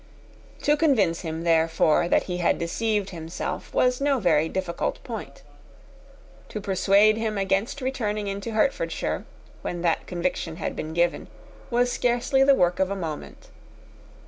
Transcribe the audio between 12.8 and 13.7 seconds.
a moment.